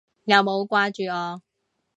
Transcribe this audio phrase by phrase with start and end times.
[0.25, 1.43] 有冇掛住我？